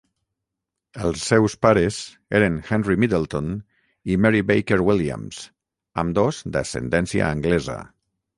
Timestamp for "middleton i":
3.03-4.17